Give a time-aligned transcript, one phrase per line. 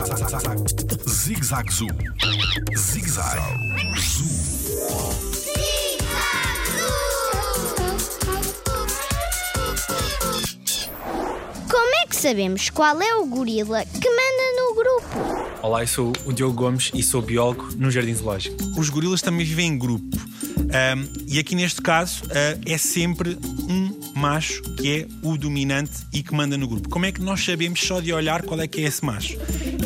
[0.00, 1.88] Zig-Zag Zoo.
[2.74, 3.38] Zig-Zag
[3.98, 4.26] Zoo.
[11.68, 15.60] Como é que sabemos qual é o gorila que manda no grupo?
[15.62, 18.56] Olá, eu sou o Diogo Gomes e sou biólogo no Jardim Zoológico.
[18.78, 20.16] Os gorilas também vivem em grupo.
[20.72, 23.36] Ahm, e aqui neste caso ah, é sempre
[23.68, 26.88] um macho que é o dominante e que manda no grupo.
[26.88, 29.36] Como é que nós sabemos só de olhar qual é que é esse macho?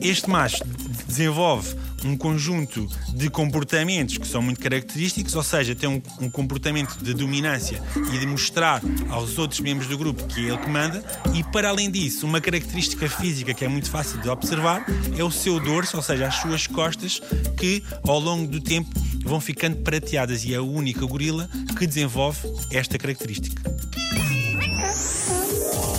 [0.00, 0.64] Este macho
[1.06, 6.96] desenvolve um conjunto de comportamentos que são muito característicos, ou seja, tem um, um comportamento
[7.02, 8.80] de dominância e de mostrar
[9.10, 12.40] aos outros membros do grupo que é ele que manda, e para além disso, uma
[12.40, 14.84] característica física que é muito fácil de observar
[15.16, 17.20] é o seu dorso, ou seja, as suas costas,
[17.56, 18.90] que ao longo do tempo
[19.24, 22.38] vão ficando prateadas e é a única gorila que desenvolve
[22.70, 23.60] esta característica.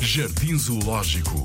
[0.00, 1.44] Jardim Zoológico.